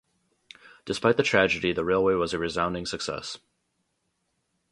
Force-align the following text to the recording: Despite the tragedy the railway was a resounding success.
Despite 0.85 1.17
the 1.17 1.21
tragedy 1.21 1.73
the 1.73 1.85
railway 1.85 2.15
was 2.15 2.33
a 2.33 2.39
resounding 2.39 2.87
success. 2.87 3.37